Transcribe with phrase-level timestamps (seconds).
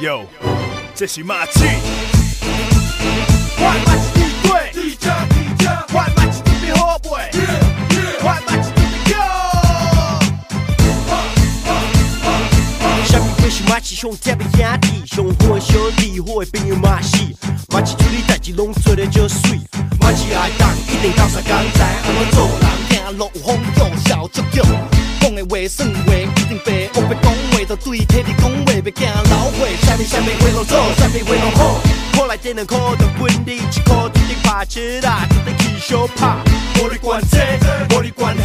[0.00, 0.24] 哟，
[0.94, 1.62] 这是马刺。
[3.58, 4.48] 我的马刺地对，
[5.92, 7.30] 我的马刺特别好买，
[8.22, 8.48] 我的
[13.94, 14.26] 兄弟，
[15.06, 17.18] 上好的兄弟，好的朋友嘛是。
[17.68, 19.60] 马刺处理代志拢做得足水，
[20.00, 22.64] 马刺爱当一定到三工知安怎做人，
[23.04, 24.62] 行路有风度，笑足脚。
[25.20, 27.98] 讲的话算话一定白，学白讲话就对
[28.80, 29.60] 体你讲话，别惊老话。
[29.82, 31.60] 啥物啥物话拢做，啥物话拢好。
[32.16, 36.36] 苦来这两箍就分你一箍，一定拍切啦，一定去小拍。
[36.80, 37.36] 无你管这，
[37.94, 38.40] 无你管迄，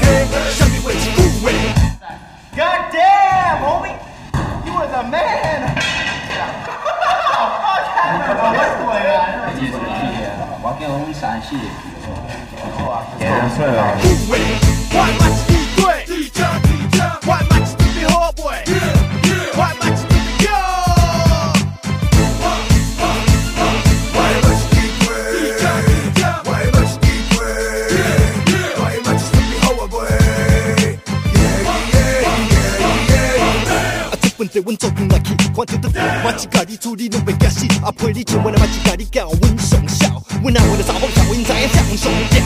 [0.52, 1.52] 啥物话一句话。
[2.56, 3.96] God damn, homie,
[4.66, 5.76] you was a man.
[10.62, 11.64] 我叫阮山西的
[12.02, 12.08] 有
[12.86, 14.34] 话，我
[34.56, 35.90] 啊，这份地阮做阵来去，看着得
[36.24, 42.40] 马一甲你处理拢袂惊死，啊陪你唱我的马一甲你教阮上孝，阮阿为了查某囝，阮知影上上调，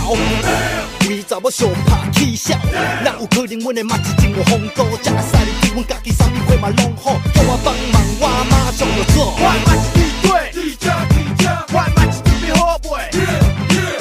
[1.08, 2.58] 为查某上拍起笑，
[3.04, 9.34] 哪有可能阮的马一真有风度，食使你对阮家己啥物货嘛拢好，叫我帮忙我马上就做。
[9.38, 10.28] 我的马刺地对，
[11.70, 12.90] 我的马刺特别好买，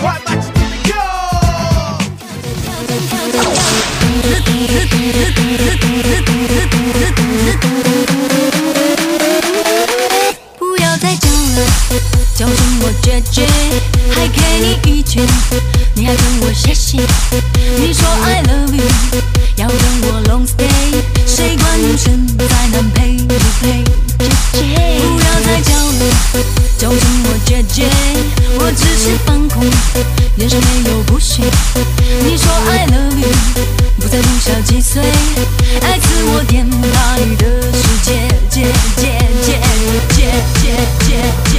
[0.00, 0.96] 我的马刺特别强。
[13.08, 13.46] 声我姐姐，
[14.14, 15.26] 还给你一拳，
[15.94, 16.98] 你还跟我谢谢。
[17.78, 18.84] 你说 I love you，
[19.56, 23.82] 要跟我 long stay，谁管女生在南配不配？
[24.52, 26.00] 姐姐，不要再叫了，
[26.76, 27.88] 叫声我姐姐，
[28.58, 29.64] 我只是放空，
[30.36, 31.42] 眼神没有不屑。
[32.22, 33.28] 你说 I love you，
[34.00, 35.02] 不在乎小几岁，
[35.82, 36.76] 爱自我颠倒
[37.24, 37.57] 你的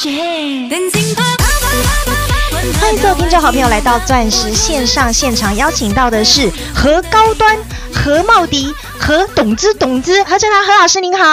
[0.00, 0.68] 欢迎
[3.02, 7.58] 各位听众好朋友来到钻石线上现场，邀请到的是何高端、
[7.92, 11.24] 何茂迪、何董之、董之、何正堂何老师，您好。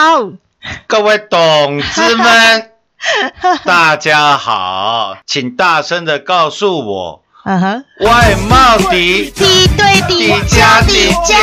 [0.88, 2.72] 各位董子们，
[3.66, 11.38] 大家好，请大声的告诉我，嗯哼，外贸敌，敌对敌底加底加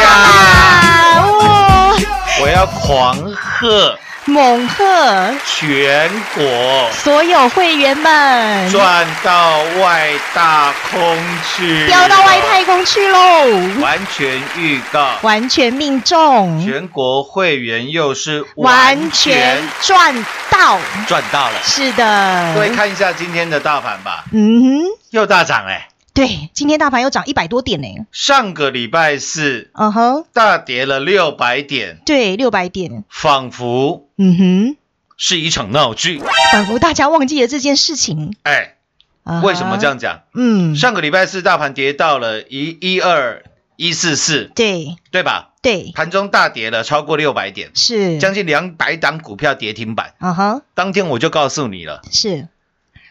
[1.38, 1.94] 哇，
[2.40, 3.96] 我要狂贺
[4.26, 6.90] 猛贺全国。
[6.92, 11.18] 所有会员们，赚到外大空
[11.56, 13.18] 去，飙到外太，空去喽，
[13.80, 20.14] 完全预告，完全命中，全国会员又是完全赚
[20.50, 20.78] 到，
[21.08, 21.54] 赚到了。
[21.64, 34.76] 是的，各位看一下今天的大盘吧，嗯哼，又大涨哎、对，今天大盘又涨一百多点呢，上个礼拜四嗯哼，大跌了六百点，对，六百点，仿佛嗯哼，
[35.16, 36.22] 是一场闹剧。
[36.52, 38.76] 仿佛大家忘记了这件事情，哎，
[39.42, 39.86] 为什么这？
[39.86, 40.22] 样讲？
[40.34, 43.42] 嗯，上个礼拜四大盘跌到了一一二
[43.76, 44.96] 一四四，对。
[45.10, 45.52] 对吧？
[45.62, 50.14] 对，盘中大跌了超过六百点，是，将近两百档股票跌停板。
[50.18, 52.48] 啊哈，当天我就告诉你了，是。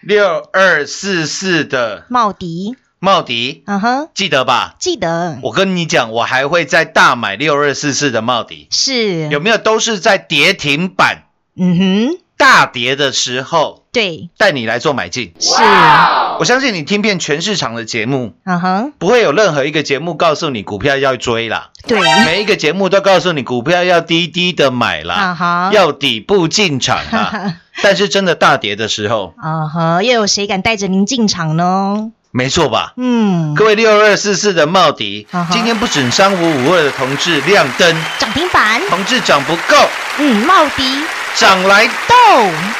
[0.01, 4.75] 六二四四的茂迪，茂迪，嗯哼，记得吧？
[4.77, 5.39] 记得。
[5.42, 9.57] 我跟你讲，我还会再大买六二四四的茂迪，是，有没有？
[9.57, 11.24] 都是在跌停板？
[11.57, 15.33] 嗯哼，大跌的时候对，带你来做买进。
[15.39, 27.57] 是，啊我相信你听遍全市场的节目，嗯哼，不会有任何一个节目告诉你股票要追啦，对，每一个节目都告诉你股票要低低的买啦，啊哈，要底部进场啦。
[27.81, 32.12] 但是真的大跌的时候，啊哈，又有谁敢带着您进场呢？
[32.31, 32.94] 没错吧？
[32.98, 41.04] 嗯，各位六二四四的茂迪今天不准三五五二的同志亮灯，涨停板，同志涨不够，嗯，茂迪。
[41.36, 42.16] 涨来豆，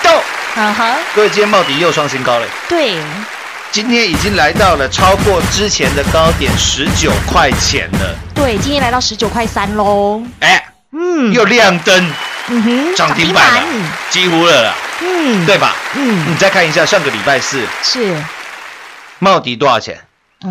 [0.04, 0.12] 斗。
[0.56, 2.98] 啊哈，各位，今天茂迪又创新高了，对，
[3.72, 8.16] 今天已经来到了超过之前的高点十九块钱了。
[8.36, 10.62] 对，今天来到十九块三喽，哎，
[10.92, 12.12] 嗯，又亮灯，
[12.50, 13.64] 嗯哼，涨停板了，
[14.10, 15.74] 几乎了啦，嗯，对吧？
[15.96, 18.14] 嗯，你再看一下上个礼拜四，是
[19.22, 20.02] 茂迪多少钱？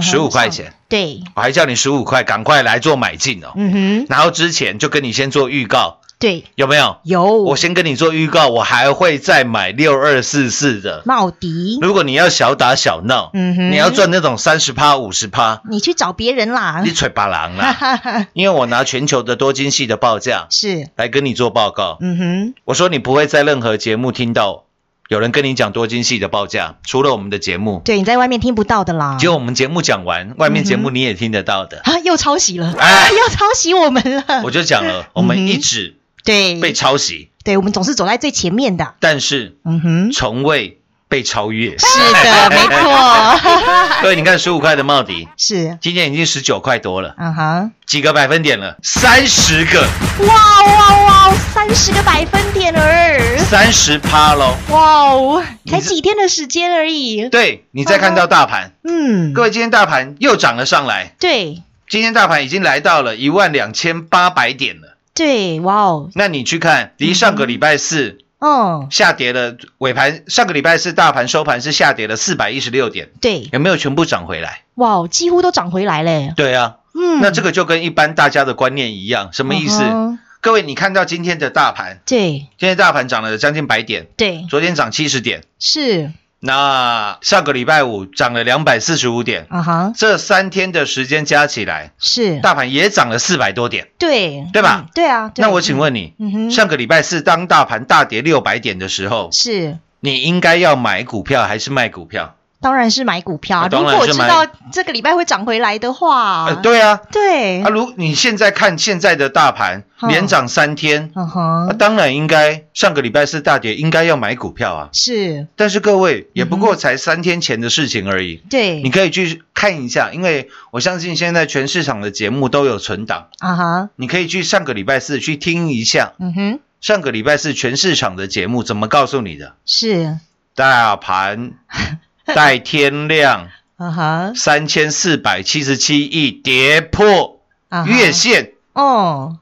[0.01, 3.49] 十五块钱，对，我还叫你十五块，赶快来做买进哦。
[3.57, 6.99] 嗯哼，然后之前就跟你先做预告，对，有没有？
[7.03, 7.25] 有。
[7.43, 11.03] 我先跟你做预告，我还会再买六二四四的。
[11.07, 13.73] 茂迪，如果你要小打小闹，嗯哼。
[13.73, 16.83] 你要赚那种三十趴、五十趴，你去找别人啦。
[16.85, 18.29] 你，吹巴郎啦。
[18.33, 24.67] 因为我拿全球的多晶系的报价是，来跟你做报告，嗯哼，我说你不会在任何节目听到
[25.11, 27.83] 有人跟你讲多精细的报价，除了我们的节目。
[27.85, 31.81] 对，你在外面听不到的啦，只有我们节目讲完，外面节目你也听得到的。
[31.83, 33.11] 啊，又抄袭了，哎。
[33.19, 40.80] 又抄袭我们了，我就讲了，我们一直对，被抄袭，对，我们总是走在最前面的，但是嗯哼，从未
[41.11, 41.77] 被超越。
[41.77, 41.87] 是
[42.25, 43.41] 的， 没错，
[44.01, 48.77] 各位，你看十五块的茂迪，是，今天已经十九块多了，嗯哼，几个百分点了？
[48.83, 49.83] 三十个，
[50.27, 54.57] 哇哇哇，三十个百分点儿，三十趴喽。
[54.71, 61.63] 哇哦，才几天的时间而已，对你再看到大盘，嗯，各位，今天大盘又涨了上来，对。
[61.89, 64.97] 今天大盘已经来到了一万两千八百点了。
[65.13, 74.63] 对，哇哦，那你去看，离上个礼拜四嗯，下跌了，尾盘上个礼拜是大盘收盘是下跌了四百一十六点，对，有没有全部涨回来？
[74.75, 79.83] 哇哦，几乎都涨回来嘞，对啊，嗯，那这个就跟一般大家的观念一样，什么意思？
[79.83, 82.31] 嗯各位，你看到今天的大盘，对。
[82.57, 93.89] 今天大盘涨了将近百点，对，昨天涨七十点，是，那上个礼拜五涨了两百四十五点，啊哈，这三天的时间加起来，是，大盘也涨了四百多点。
[93.99, 99.79] 对，对吧嗯对啊，对那我请，问你，嗯哼，上个礼拜四当大盘大跌六百点的时候，是。
[100.03, 102.35] 你应该要买股票还是卖股票？
[102.61, 107.63] 当然是买股票如果知道这个礼拜会涨回来的话，呃，对啊，对。
[107.63, 110.09] 啊，，如你现在看现在的大盘嗯。
[110.11, 114.89] 连涨三天，嗯啊，哼，当然应该上个礼拜四大跌，应该要买股票啊。
[114.93, 115.47] 是。
[115.57, 129.55] 但是各位也不过才三天前的事情而已，对，你可以去看一下，因为我相信现在全市场的节目都有存档，啊哈，你可以去上个礼拜四去听一下，嗯哼，上个礼拜四全市场的节目怎么告诉你的？
[129.67, 130.19] 是，
[130.55, 131.53] 大盘
[132.37, 137.41] 待天亮啊哈，三千四百七十七亿跌破
[137.87, 139.39] 月线，哦，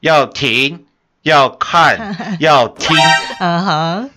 [0.00, 0.84] 要停，
[1.22, 2.96] 要看， 要听，
[3.38, 4.08] 啊哈，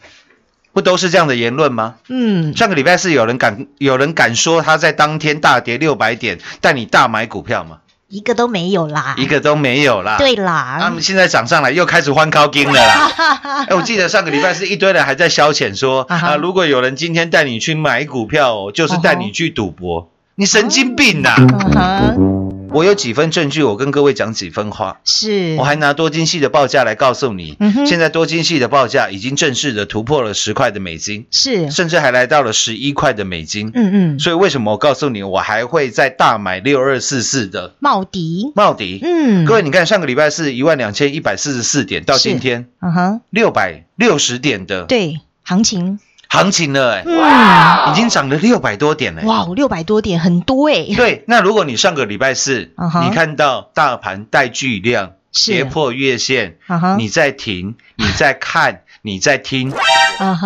[0.74, 1.96] 不都是这样的言论吗？
[2.10, 7.80] 嗯，上个礼拜四有人敢有人敢说他在当天大跌六百点但你大买股票吗？
[8.16, 10.16] 一个都没有啦，一个都没有啦。
[10.18, 13.12] 对他啦们，现在涨上来又开始欢高金了啦。
[13.68, 20.10] 哎，我记得上个礼拜是一堆人还在消遣说啊如果有人今天带你去买股票哦，就是带你去赌博。
[20.38, 25.00] 你神经病呐、嗯，我有几分证据，我跟各位讲几分话。
[25.06, 27.88] 是，我还拿多晶系的报价来告诉你，嗯哼。
[27.88, 33.72] 现在多晶系的报价已经正式的突破了十块的美金，是，甚至还来到了十一块的美金。
[33.74, 37.74] 嗯嗯，所以为什么我告诉你，我还会再大买六二四四的？
[37.80, 39.00] 茂迪，茂迪？
[39.04, 45.98] 嗯，各位，你看上个礼拜是一万两千一百四十四点，到今天嗯哼，六百六十点的对，行情，
[46.36, 49.26] 行情了、哎、嗯，已经涨了六百多点了、哎。
[49.26, 52.72] 哇，六百多点，很多哎，对，那如果你上个礼拜四
[53.04, 55.14] 你看到大盘带巨量
[55.46, 56.58] 跌破月线，
[56.98, 59.74] 你在停，你在看， 你在听，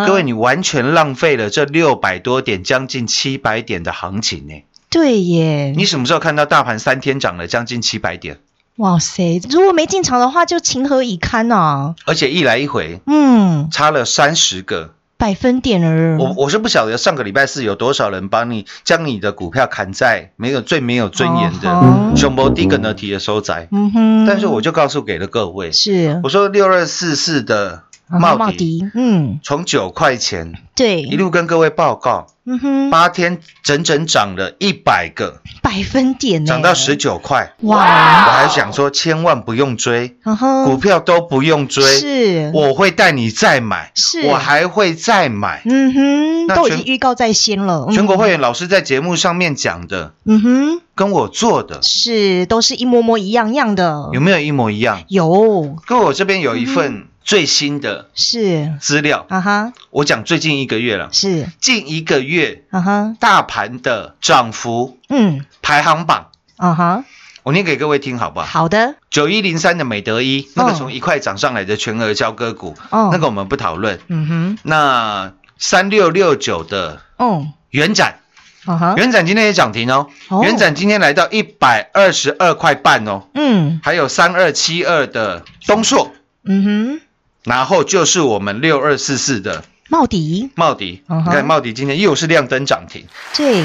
[0.05, 4.63] 各位，你完全浪费了这六百多点，将近七百点的行情呢。
[4.89, 8.39] 对耶，你什么时候看到大盘三天涨了将近七百点，
[8.77, 11.93] 哇塞，如果没进场的话，就情何以堪啊！
[12.05, 14.95] 而且一来一回嗯，差了三十个？
[15.19, 26.21] 百分点而，我我是不晓得上个礼拜四有多少人帮你将你的股票砍在没有最没有尊严哦的熊博低跟的提的收窄，嗯哼，但是我就告诉给了各位，是。
[26.23, 27.81] 我说六二四四的嗯
[28.17, 37.53] 茂迪茂迪，嗯，从九块钱对，一路跟各位报告，嗯哼，八天整整涨了一百个，百分点呢，涨到十九块。
[37.61, 37.77] 哇。
[37.77, 40.35] 我哇，还想说，千万不用追，嗯，
[40.65, 44.21] 股票都不用追，是，我会带你再买，是。
[44.23, 45.61] 我还会再买。
[45.65, 47.93] 嗯哼，都已经预告在先了，嗯。
[47.93, 55.03] 全国会员老师在节目上面讲的，嗯哼，跟我做的是都是一模模一样样的，有没有一模一样？
[55.09, 55.75] 有。
[55.85, 58.73] 跟，我这边有一份最新的是。
[58.81, 61.47] 资料，啊哈，我讲最近一个月了，是。
[61.61, 65.45] 近一个月啊哈，大盘的涨幅嗯。
[65.61, 67.05] 排行榜，啊哈，
[67.43, 68.47] 我念给各位听好不好？
[68.47, 73.99] 好的，九一零三的美德一，那个哦从一块涨上来的全额交割股，哦，那个我们不讨论。
[74.07, 78.21] 嗯哼，那三六六九的哦，元展，
[78.65, 80.41] 啊哈，元展今天也涨停哦，哦。
[80.43, 83.79] 元展今天来到一百二十二块半哦，嗯。
[83.83, 86.11] 还有三二七二的东硕，
[86.43, 87.01] 嗯哼，
[87.43, 91.29] 然后就是我们六二四四的茂迪，茂迪，嗯哼。
[91.31, 93.05] 你看茂迪今天又是亮灯涨停。
[93.35, 93.63] 对，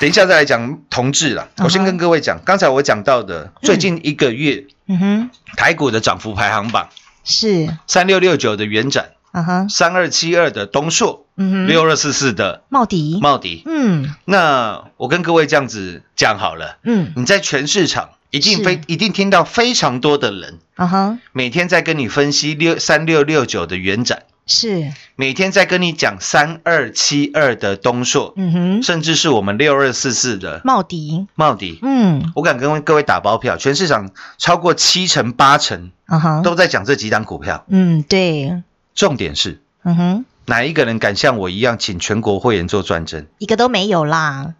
[0.00, 1.64] 等一下再来讲同志了，嗯哼。
[1.64, 6.88] 我先跟各位讲，刚才我讲到的最近一个月嗯哼，台股的涨幅排行榜，
[7.22, 13.62] 是，三六六九的元展，啊哈，三二七二的东硕，嗯哼，六二四四的茂迪，茂迪。
[13.66, 14.12] 嗯。
[14.24, 31.78] 那我跟各位这样子讲好了，嗯，你在全市场一定非一定听到非常多的人啊哈，每天在跟你分析六三六六九的元展，是，每天在跟你讲三二七二的东硕，嗯哼，甚至是我们六二四四的茂迪，茂迪。
[31.82, 32.32] 嗯。
[32.34, 37.66] 我敢跟各位打包票，全市场超过七成八成啊哈，都在讲这几档股票。
[37.68, 38.62] 嗯对，
[38.94, 43.26] 重点是嗯哼，哪一个人敢像我一样请全国会员做转正？
[43.36, 44.54] 一个都没有啦，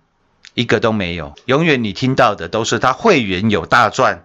[0.54, 1.34] 一个都没有。
[1.46, 4.24] 永远你听到的都是他会员有大赚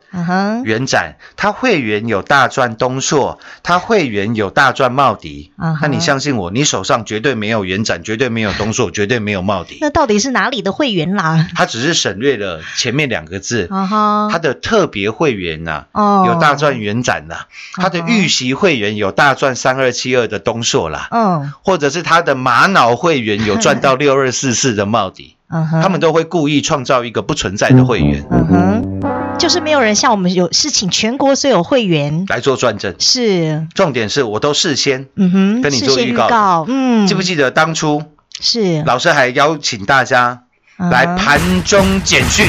[0.64, 5.52] 元展，他会员有大赚东硕，他会员有大赚茂迪。
[5.82, 9.78] 那你相信我，你手上绝对没有元展，绝对没有东硕，绝对没有茂迪。
[9.82, 11.48] 那到底是哪里的会员啦？
[11.56, 32.96] 他只是省略了前面两个字，啊哈，他的特别会员呐、哦有大赚元展呐、他的预习会员有大赚三二七二的东硕啦，嗯或者是他的玛瑙会员有赚到六二四四的茂迪，嗯哼，他们都会故意创造一个不存在的会员嗯哼，就是没有人像我们有是请全国所有会员，来做转正。
[33.00, 36.28] 是，重点是我都事先，嗯哼，跟你做预告。
[36.28, 38.04] 告，嗯，记不记得当初
[38.40, 38.82] 是。
[38.84, 40.44] 老师还邀请大家
[40.78, 42.48] 嗯来盘中简讯，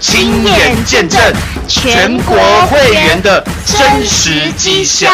[0.00, 1.20] 亲眼眼见证
[1.66, 2.36] 全国
[2.66, 5.08] 会员的真实绩效，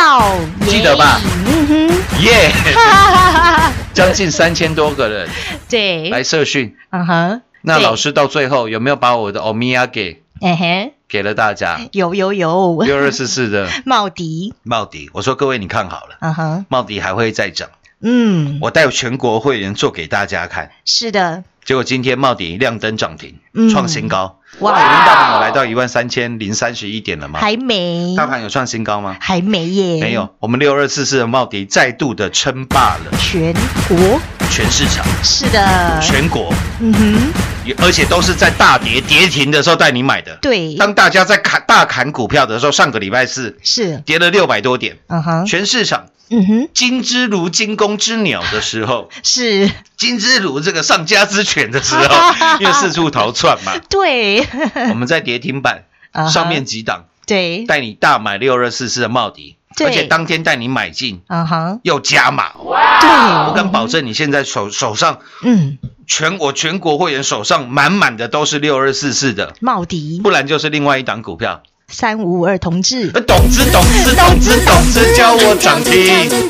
[0.67, 1.21] 记得吧？
[1.47, 2.51] 嗯哼，耶！
[2.75, 5.29] 哈哈哈哈，将近三千多个人
[5.69, 11.81] 对，来社训，嗯哼，那老师到最后有没有把我的欧米亚给哎嘿，给了大家？
[11.93, 13.69] 有有有，六二四四的。
[13.87, 17.71] 茂迪，茂迪，我说各位你看好了，嗯哼，茂迪还会再涨，
[18.03, 20.71] 嗯，我带全国会员做给大家看。
[20.85, 24.39] 是的，结果今天茂迪亮灯涨停嗯，创新高。
[24.59, 24.79] 哇。
[24.79, 27.39] 今天大盘有来到一万三千零三十一点了吗？
[27.41, 29.17] 还没，大盘有创新高吗？
[29.19, 33.17] 还没耶，没有，我们六二四四的茂迪再度的称霸了。
[33.19, 33.55] 全
[33.89, 40.37] 国，全市场、是的，全国，嗯哼，而且都是在大跌跌停的时候带你买的。
[40.43, 52.05] 对，当大家在砍大砍股票的时候，上个礼拜四是，跌了六百多点，嗯哼，全市场嗯哼，金之如惊弓之鸟的时候， 是，金之如这个上家之犬的时候，
[52.61, 54.47] 因为四处逃窜嘛，对，
[54.91, 55.85] 我们在跌停板
[56.33, 62.53] 上面几档对，带你大买六二四四的茂迪，而且当天带你买进，啊哈，又加码。
[63.01, 70.21] 对，我敢保证，你现在手手上嗯，全我全国会员手上满满的都是六二四四的，茂迪。
[70.23, 71.63] 不然就是另外一档股票。
[71.89, 73.11] 三五五二同志。
[73.15, 75.93] 呃，懂之懂之 懂之懂之，教我涨停。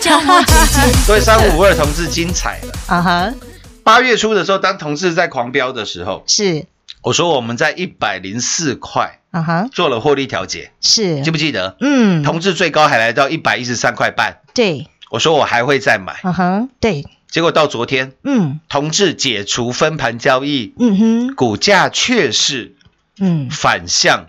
[0.00, 0.92] 叫我姐姐。
[1.04, 2.72] 所以三五五二同志精彩了。
[2.86, 3.34] 啊哈，
[3.82, 6.66] 八月初的时候，当同志在狂飙的时候，是。
[7.02, 11.20] 我说我们在一百零四块啊哈，做了获利调节，是。
[11.20, 11.76] 记不记得？
[11.80, 18.60] 嗯，同志最高还来到一百一十三块半，对，我说我还会再买，啊哈，对，结果到昨天，嗯。
[18.70, 22.74] 同志解除分盘交易，嗯哼，股价却是
[23.20, 24.28] 嗯，反向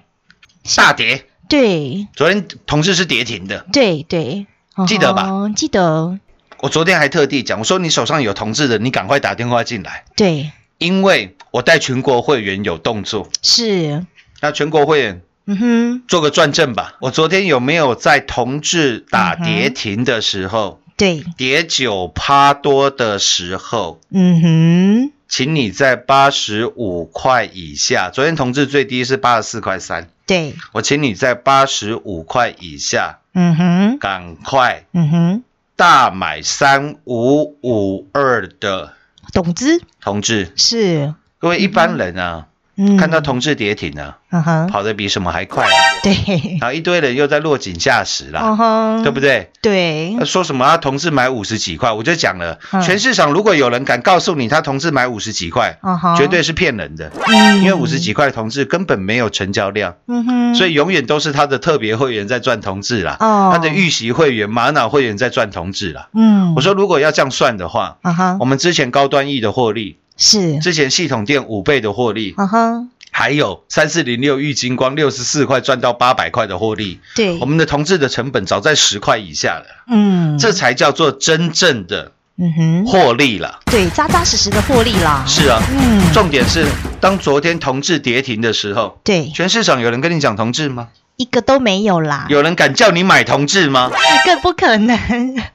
[0.76, 1.26] 大跌。
[1.48, 2.08] 对。
[2.16, 4.48] 昨天同志是跌停的，对对，
[4.88, 5.28] 记得吧？
[5.30, 5.52] 哦？
[5.56, 6.20] 记得，
[6.62, 13.30] 我昨天还特地讲，我说你手上有同志的，你赶快打电话进来，对，因为我带全国会员有动作。
[13.44, 14.06] 是，
[14.42, 16.96] 那全国会员嗯哼，做个转正吧。
[17.00, 28.10] 我昨天有没有在同志打跌停的时候，对，跌九趴多的时候，嗯哼，请你在八十五块以下。
[28.10, 35.44] 昨天同志最低是八十四块三，对，我请你在八十五块以下，嗯哼，赶快嗯哼，
[35.76, 38.94] 大买三五五二的
[39.34, 40.54] 懂之同志。
[40.56, 45.66] 是，各位一般人啊，嗯，看到同志跌停了，嗯哼，跑得比什么还快，
[46.04, 49.50] 对，然后一堆人又在落井下石啦，嗯，对不对？
[49.62, 52.82] 对，说什么啊同志买五十几块，我就讲了，嗯。
[52.82, 63.50] 全市场如果有人敢告诉你他同志买五十几块，嗯哼，绝对是骗人的，嗯，因为五十几块同志根本没有成交量，嗯哼，所以永远都是他的特别会员在赚同志啦，哦。
[63.54, 66.10] 他的预习会员、玛瑙会员在赚同志啦。
[66.14, 77.38] 嗯，我说如果要这样算的话，啊哈我，们之前高端 E 的获利，是，之前系统店五倍的获利，嗯哼，还有三四零六玉金光六十四块赚到八百块的获利，对。
[77.40, 83.60] 我，们的同志的成本早在十块以下了，嗯，这才叫做真正的嗯哼，获利了。
[83.66, 86.66] 对，扎扎实实的获利啦，是啊，嗯，重点是
[87.00, 90.90] 当昨天同志跌停的时候，对，全市场有人跟你讲同志吗？
[91.18, 93.90] 一个都没有啦，有人敢叫你买同志吗？
[94.26, 94.98] 更不可能，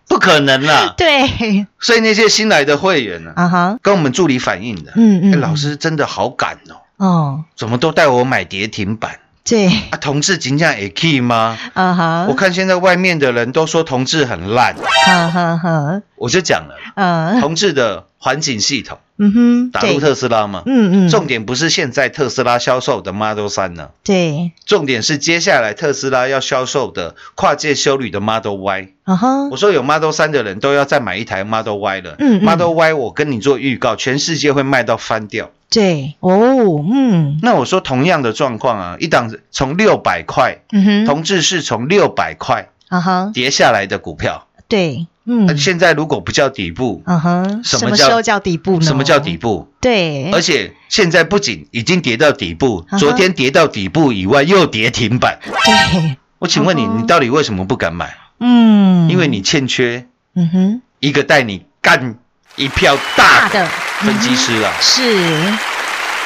[0.08, 0.94] 不可能啦！
[0.98, 9.96] 对，所以那些新来的会员呢、啊哈，跟我们助理反映的，嗯嗯哎老师真的好赶哦，哦，怎么都带我买跌停板对，啊？
[10.00, 11.58] 同志金价也可以吗？
[11.74, 28.88] 啊哈，我看现在外面的人都说同志很烂，哈哈哈，我就讲了，嗯同志的环境系统嗯哼，对打入特斯拉嘛，嗯嗯，重点不是现在特斯拉销售的 Model 三呢，对，重点是接下来特斯拉要销售的跨界修旅的 Model Y。
[29.04, 32.14] 啊哈，我说有 Model 三的人都要再买一台 Model Y 了。
[32.18, 35.50] 嗯嗯 Model Y 我跟你做预告，全世界会卖到翻掉。
[35.70, 48.82] 对，哦，嗯，那我说同样的状况啊，一档从六百块，嗯哼，同志是从六百块啊哈，跌下来的股票，对，嗯，现在如果不叫底部，啊哈，什么时候叫底部呢？
[48.82, 49.36] 什么叫底？
[49.36, 49.68] 部？
[49.80, 55.38] 对，而且现在不仅已经跌到底部昨天跌到底部以外，又跌停板。
[55.64, 58.16] 对，我请问你，你到底为什么不敢买？
[58.40, 62.16] 嗯，因为你欠缺嗯哼，一个带你干
[62.60, 63.66] 一票大的
[64.00, 64.70] 分析师啊。
[64.80, 65.02] 是，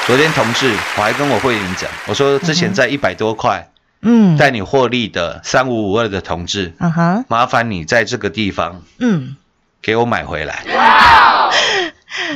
[0.05, 3.71] 昨天同志我还跟我会员讲，我说之前在一百多块
[4.03, 9.37] 嗯，带你获利的三五五二的同志，啊哈，麻烦你在这个地方嗯，
[9.81, 10.65] 给我买回来。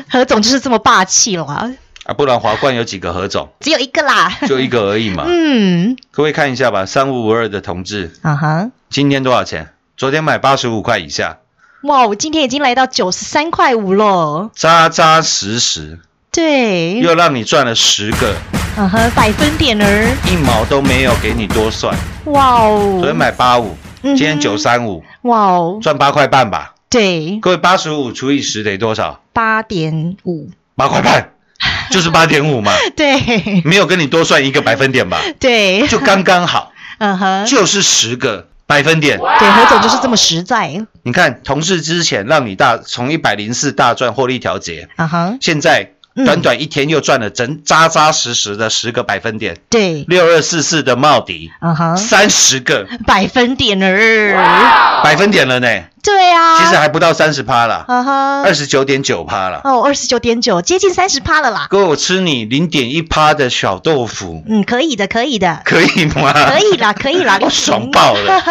[0.09, 5.25] 何总就是这么霸气了，啊，不然华冠有几个何总，只有一个啦，就一个而已嘛。
[5.29, 8.13] 嗯，各位看一下吧，三五五二的同志。
[8.23, 9.75] 啊哈，今天多少钱？
[9.97, 11.39] 昨天买八十五块以下，
[11.83, 16.01] 哇，我今天已经来到九十三块五了，扎扎实实，
[16.33, 18.35] 对，又让你赚了十个，
[18.77, 21.97] 啊哈，百分点儿，一毛都没有给你多算。
[22.25, 26.75] 哇哦，昨天买八五，嗯今天九三五，哇哦，赚八块半吧。
[26.91, 29.21] 对，各位八十五除以十等于多少？
[29.33, 31.31] 八点五，八块半，
[31.93, 33.63] 就是八点五嘛，对。
[33.65, 39.19] 没有跟你多算一个百分点吧，对，就刚刚好，嗯哼，就是十个百分点。
[39.19, 52.87] 对，何总就是这么实在，你看，同事之前让你大从一百零四大赚获利调节，啊哈，现在嗯短短一天又赚了整扎扎实实的十个百分点，对，六二四四的茂迪啊哈，三十个。
[53.07, 55.69] 百分点儿，百分点了呢，
[56.03, 59.61] 对啊，其实还不到三十趴啦，啊哈，二十九点九趴了。
[59.65, 61.67] 哦，二十九点九，接近三十趴了啦。
[61.71, 66.33] 哥，我吃你零点一趴的小豆腐，嗯，可以的，可以的，可以吗？
[66.51, 68.43] 可以啦，可以啦， 我爽爆了。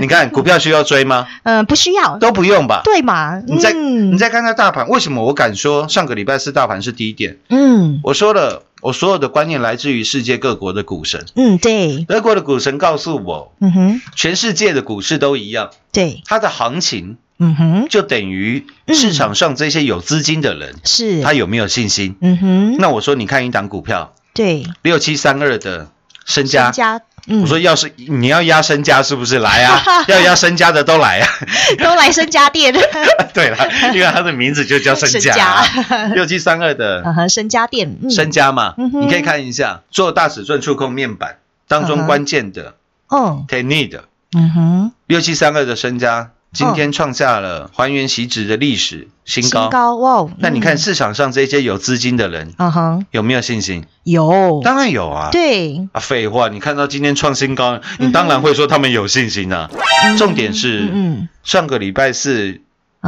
[0.00, 1.26] 你看股票需要追吗？
[1.44, 2.82] 嗯， 不需要，都不用吧。
[2.84, 3.40] 对嘛？
[3.46, 7.36] 你再嗯你再看看大盘，为什么我敢说上个礼拜四大盘是低点？
[7.50, 11.24] 嗯，我说了，我所有的观念来自于世界各国的股神。
[11.36, 22.16] 嗯，对，德国的股神告诉我，嗯哼，全世界的股市都一样，对，它的行情嗯哼，就等于市场上这些有资金的人，是，他有没有信心？
[22.20, 25.88] 嗯哼，那我说，你看一档股票对，六七三二的
[26.26, 29.82] 身家身，家，嗯，我说要是你要压身家，是不是来啊？
[30.08, 31.28] 要压身家的都来啊！
[31.78, 32.72] 都来身家店，
[33.32, 33.56] 对了，
[33.94, 35.64] 因为它的名字就叫身家啊，
[36.14, 38.10] 六七三二的身家店，嗯。
[38.10, 42.74] 身家嘛，嗯你可以看一下做大尺寸触控面板当中关键的
[43.10, 44.04] 嗯 t e n i 的。
[44.36, 49.62] 嗯哼，六七三二的身家，今天创下了还原席值的历史新高。
[49.62, 53.84] 新高哇哦，那你看嗯，市场上这些有资金的人嗯哼，有没有信心？
[54.04, 55.30] 有，当然有啊。
[55.32, 59.68] 对，啊，废话，你看到今天创新高，你当然会说他们有信心啊。
[60.16, 62.60] 重点是嗯上个礼拜四，嗯，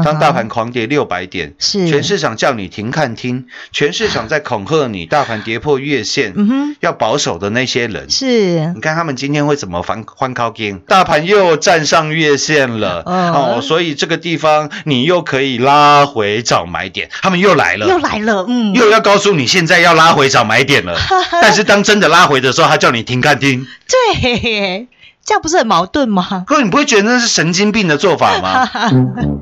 [0.04, 1.88] 当大盘狂跌六百点，是。
[1.88, 8.10] 全市场叫你停看听，全市场在恐吓你，大盘跌破月线，嗯哼，要保守的那些人。
[8.10, 10.80] 是，你看他们今天会怎么翻翻高金？
[10.86, 13.32] 大盘又站上月线了、嗯。
[13.32, 20.96] 哦，所以这个地方你又可以拉回找买点，他们又来了，又来了，嗯，又要告诉你现在要拉回找买点了。
[21.42, 24.86] 但是当真的拉回的时候，他叫你停看听，对，
[25.26, 26.44] 这样不是很矛盾吗？
[26.46, 28.70] 各位你不会觉得那是神经病的做法吗？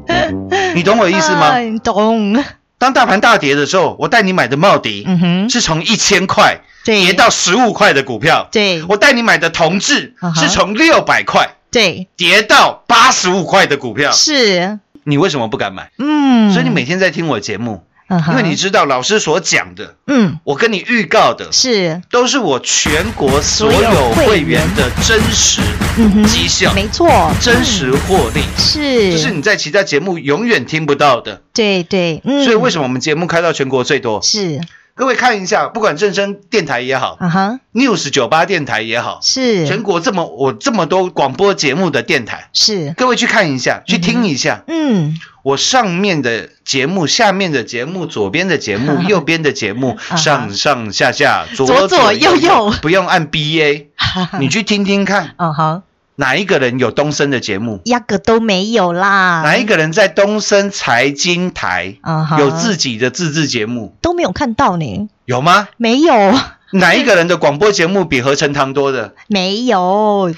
[0.74, 1.50] 你懂我的意思吗？
[1.52, 2.42] 嗯，懂，
[2.78, 8.82] 当大盘大跌的时候，我带你买的茂迪嗯哼，是从一千块跌到十五块的股票，对。
[8.88, 15.90] 我带你买的同志是从六百块对，跌到八十五块的股票，是，你为什么不敢买？
[15.98, 20.38] 嗯，所以你每天在听我节目，因为你知道老师所讲的，嗯。
[20.44, 25.62] 我跟你预告的，是，都是我全国所所有有会员的真实
[26.26, 27.08] 绩效、没错，
[27.40, 31.40] 真实获利，是，这是你在其他节目永远听不到的。
[31.54, 34.20] 对对，嗯，所以为什么我们节目开到全国最多？
[34.20, 34.60] 是，
[34.96, 44.62] 各位看一下，不管正声电台也好啊哈，，News 九八电台也好，是，全国这么我这么多广播节目的电台，是，各位去看一下，去听一下。
[44.68, 50.14] 嗯，我上面的节目、下面的节目、左边的节目、 右边的节目，哈。
[50.14, 53.86] 上上下下、左左左右右不用按 BA，
[54.38, 55.82] 你去听听看，嗯哼，
[56.16, 57.80] 哪一个人有东升的节目？
[57.86, 61.96] 压个都没有啦，哪一个人在东升财经台
[62.38, 63.94] 有自己的自制节目？
[64.00, 65.08] 都没有看到呢？
[65.24, 65.68] 有吗？
[65.76, 66.34] 没有，
[66.72, 69.14] 哪一个人的广播节目比合成堂多的？
[69.26, 70.32] 没有，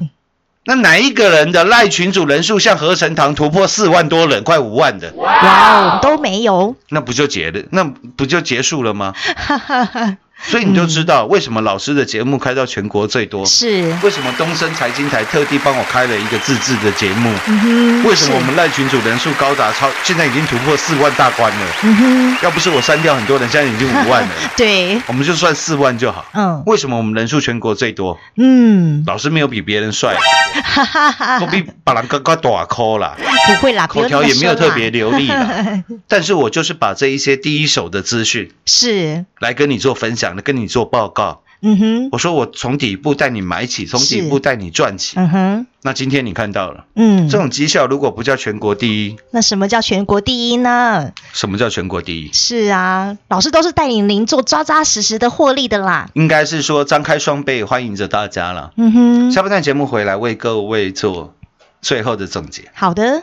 [0.65, 5.12] 那哪一个人的赖群主人数像合成堂突破四万多人，快五万的？
[5.17, 7.62] 哇哦，都没有，那不就结了？
[7.71, 9.12] 那不就结束了吗？
[10.38, 21.66] 所以你就知道为什么老师的节目开到全国最多，是，为什么东升财经台特地帮我开了一个自制的节目，嗯，为什么我们赖群主人数高达超，现在已经突破四万大关了？
[21.83, 26.25] 嗯哼，要不是我删掉很多人，现在已经五万了， 对，我们就算四万就好。
[26.35, 26.62] 嗯。
[26.66, 28.18] 为什么我们人数全国最多？
[28.37, 30.16] 嗯，老师没有比别人帅，
[30.62, 35.83] 哈哈哈我比把人高高大扣啦，不会啦，口条也没有特别流利啦。
[36.09, 41.43] 但是我就是把这一些第一手的资讯是，来跟你做分享，跟你做报告。
[41.62, 45.19] 嗯哼，我说我从底部带你买起，从底部带你赚起。
[45.19, 51.12] 嗯哼，那今天你看到了，嗯，这种绩效如果不叫全国第一，那什么叫全国第一呢？
[51.33, 52.31] 什么叫全国第一？
[52.33, 56.11] 是啊，老师都是带领您做扎扎实实的获利的啦。
[56.12, 58.73] 应该是说张开双臂欢迎着大家了。
[58.77, 61.35] 嗯哼，下半段节目回来为各位做
[61.81, 62.71] 最后的总结。
[62.75, 63.23] 好的，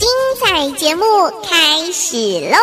[0.00, 0.08] 精
[0.42, 1.04] 彩节目
[1.46, 2.16] 开始
[2.50, 2.56] 喽！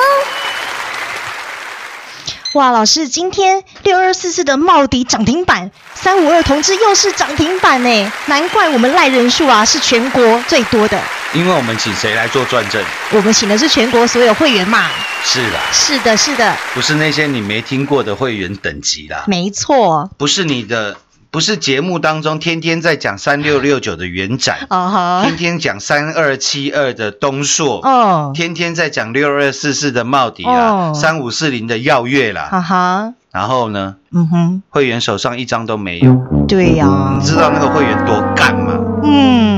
[2.53, 10.99] 哇，老师，今天六二四四的茂迪涨停板，三五二同志又是涨停板呢，难怪我们赖人数啊是全国最多的。
[11.35, 12.83] 因为我们请谁来做转正？
[13.11, 14.89] 我们请的是全国所有会员嘛。
[15.23, 20.09] 是的，是的，是的，不是那些你没听过的会员等级啦，没错。
[20.17, 20.97] 不是你的，
[21.37, 25.21] 不是节目当中天天在讲三六六九的元展， 啊哈。
[25.21, 36.11] 天，天讲三二七二的东硕，哦，天天在讲六二四四的茂迪啦哦，三五四零的耀月啦，哈哈，然后呢，嗯哼，会员手上一张都没有，
[36.47, 37.13] 对呀。
[37.19, 38.73] 你，知道那个会员多干吗？
[39.03, 39.56] 嗯，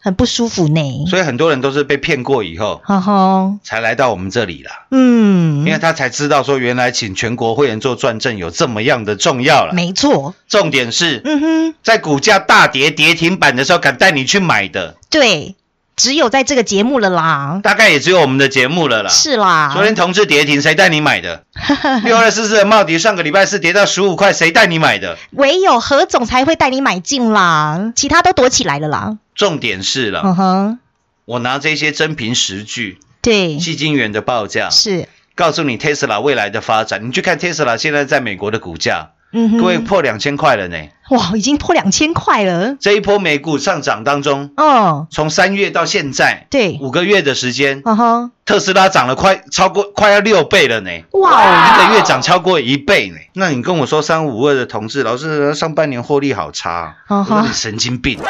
[0.00, 1.06] 很不舒服呢。
[1.08, 9.72] 所以很多人都是被骗过以后哈哈，才来到我们这里啦，嗯，因为他才知道说原来请全国会员做转正有这么样的重要了。
[9.74, 15.56] 没错，重点是嗯哼，在股价大跌跌停板的时候敢带你去买的，对，
[15.96, 17.60] 只有在这个节目了啦。
[17.62, 19.10] 大概也只有我们的节目了啦。
[19.10, 21.42] 是啦，昨天同志跌停，谁带你买的？
[22.04, 25.18] 六二四四的茂迪上个礼拜四跌到十五块，谁带你买的？
[25.32, 29.18] 唯有何总才会带你买进啦，其他都躲起来了啦。
[29.38, 30.78] 重点是了，嗯哼，
[31.24, 37.06] 我拿这些真凭实据，对，基金员的报价，是，告诉你 Tesla 未来的发展。
[37.06, 40.76] 你去看 Tesla 现在在美国的股价，嗯哼，各位破两千块了呢。
[41.10, 42.76] 哇，已经破两千块了。
[42.78, 50.90] 这一波美股上涨当中，哦，从三月到现在，对，五个月的时间，嗯哼，特斯拉涨了快超过快要六倍了呢。
[51.12, 51.30] 哇。
[51.32, 57.36] 哦，一个月涨超过一倍呢，那你跟我说三五二的同志，老师上半年获利好差，嗯哼。
[57.36, 58.20] 我说你神经病，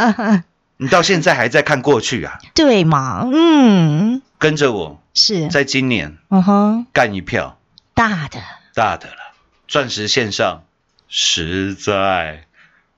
[0.78, 2.38] 你到现在还在看过去啊？
[2.54, 7.58] 对嘛，嗯，跟着我，是，在今年嗯哼，干一票。
[7.92, 8.38] 大的，
[8.74, 9.16] 大的了，
[9.68, 10.64] 钻石线上
[11.08, 12.44] 实在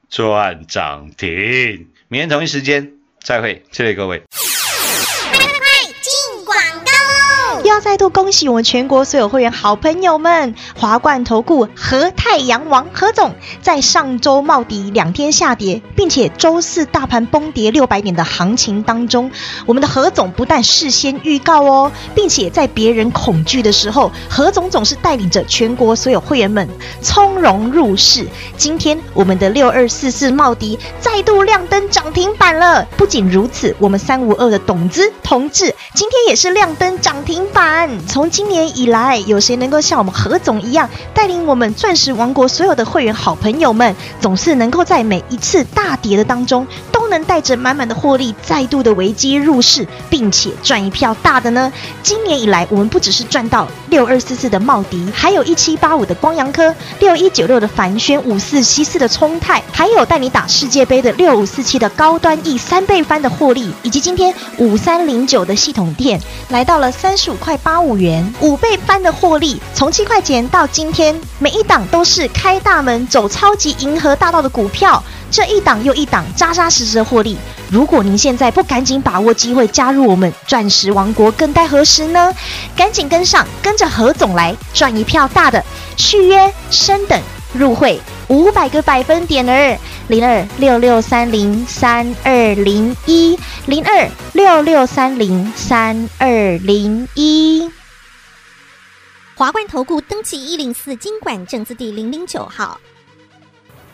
[0.09, 1.89] 赚涨停。
[2.09, 4.23] 明天同一时间再会，谢谢各位。
[7.71, 19.31] 要再度恭喜我们全国所有会员好朋友们，华冠投顾何太阳王何总在上周茂迪两天下跌，并且周四大盘崩跌六百点的行情当中，
[19.67, 26.69] 我们的何总不但事先预告哦，并且在别人恐惧的时候，何总总是带领着全国所有会员们
[27.01, 28.27] 从容入市。
[28.57, 32.85] 今天我们的六二四四冒迪再度亮灯涨停板了。
[32.97, 37.60] 不仅如此，我们三五二的董子同志今天也是亮灯涨停板。
[38.07, 46.67] 从今年以来，有谁能够像我们何总一样，带领我们钻石王国所有的会员好朋友们，总是能够在每一次大跌的当中，
[47.11, 51.71] 能带着满满的获利，再度的危机入市，并且赚一票大的呢？
[52.03, 75.03] 今年以来，我们不只是赚到六二四四的茂迪，还有一七八五的光阳科，六一九六的凡轩，五四七四的冲泰，还有带你打世界杯的六五四七的高端 E 三倍翻的获利，以及今天五三零九的系统店来到了三十五块八五元，五倍翻的获利，从七块钱到今天，每一档都是开大门走超级银河大道的股票。
[75.31, 77.37] 这一档又一档扎扎实实的获利。
[77.71, 82.35] 如果您现在不赶紧把握机会加入我们钻石王国，更待何时呢？
[82.77, 85.65] 赶紧跟上，跟着何总来赚一票大的，
[85.97, 87.21] 续约升等
[87.53, 97.71] 入会五百个百分点儿，零二六六三零三二零一零二六六三零三二零一。
[99.37, 102.79] 华冠投顾登记一零四经管证字第零零九号。